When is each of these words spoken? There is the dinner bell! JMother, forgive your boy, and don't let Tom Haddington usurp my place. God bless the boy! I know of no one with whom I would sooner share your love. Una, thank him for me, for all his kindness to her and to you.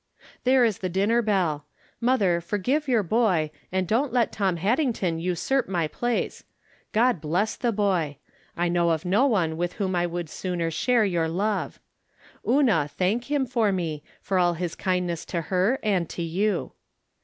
There 0.45 0.65
is 0.65 0.79
the 0.79 0.89
dinner 0.89 1.21
bell! 1.21 1.67
JMother, 2.01 2.41
forgive 2.41 2.87
your 2.87 3.03
boy, 3.03 3.51
and 3.71 3.87
don't 3.87 4.11
let 4.11 4.31
Tom 4.31 4.57
Haddington 4.57 5.19
usurp 5.19 5.69
my 5.69 5.87
place. 5.87 6.43
God 6.91 7.21
bless 7.21 7.55
the 7.55 7.71
boy! 7.71 8.17
I 8.57 8.67
know 8.67 8.89
of 8.89 9.05
no 9.05 9.27
one 9.27 9.57
with 9.57 9.73
whom 9.73 9.95
I 9.95 10.07
would 10.07 10.27
sooner 10.27 10.71
share 10.71 11.05
your 11.05 11.27
love. 11.27 11.79
Una, 12.49 12.89
thank 12.97 13.29
him 13.29 13.45
for 13.45 13.71
me, 13.71 14.01
for 14.23 14.39
all 14.39 14.55
his 14.55 14.73
kindness 14.73 15.23
to 15.25 15.39
her 15.53 15.77
and 15.83 16.09
to 16.09 16.23
you. 16.23 16.71